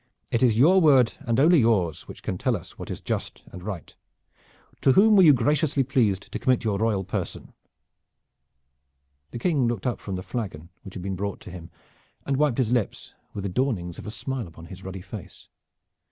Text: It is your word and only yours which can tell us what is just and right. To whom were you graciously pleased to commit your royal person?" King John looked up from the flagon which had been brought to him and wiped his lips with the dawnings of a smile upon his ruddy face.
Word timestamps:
It 0.31 0.41
is 0.41 0.57
your 0.57 0.81
word 0.81 1.13
and 1.19 1.39
only 1.39 1.59
yours 1.59 2.07
which 2.07 2.23
can 2.23 2.35
tell 2.39 2.57
us 2.57 2.79
what 2.79 2.89
is 2.89 3.01
just 3.01 3.43
and 3.51 3.61
right. 3.61 3.95
To 4.81 4.93
whom 4.93 5.15
were 5.15 5.21
you 5.21 5.31
graciously 5.31 5.83
pleased 5.83 6.31
to 6.31 6.39
commit 6.39 6.63
your 6.63 6.79
royal 6.79 7.03
person?" 7.03 7.53
King 9.39 9.57
John 9.57 9.67
looked 9.67 9.85
up 9.85 9.99
from 9.99 10.15
the 10.15 10.23
flagon 10.23 10.69
which 10.81 10.95
had 10.95 11.03
been 11.03 11.15
brought 11.15 11.39
to 11.41 11.51
him 11.51 11.69
and 12.25 12.37
wiped 12.37 12.57
his 12.57 12.71
lips 12.71 13.13
with 13.35 13.43
the 13.43 13.49
dawnings 13.49 13.99
of 13.99 14.07
a 14.07 14.09
smile 14.09 14.47
upon 14.47 14.65
his 14.65 14.83
ruddy 14.83 15.01
face. 15.03 15.49